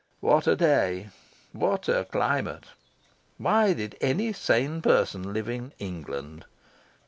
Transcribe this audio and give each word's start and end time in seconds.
What 0.19 0.47
a 0.47 0.55
day! 0.55 1.09
What 1.51 1.87
a 1.87 2.05
climate! 2.05 2.65
Why 3.37 3.73
did 3.73 3.97
any 4.01 4.33
sane 4.33 4.81
person 4.81 5.31
live 5.31 5.47
in 5.47 5.73
England? 5.77 6.45